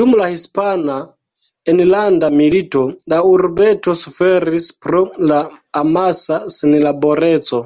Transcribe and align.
Dum 0.00 0.12
la 0.18 0.26
Hispana 0.32 0.96
enlanda 1.72 2.28
milito, 2.40 2.82
la 3.12 3.18
urbeto 3.30 3.94
suferis 4.02 4.68
pro 4.86 5.00
la 5.32 5.40
amasa 5.82 6.38
senlaboreco. 6.58 7.60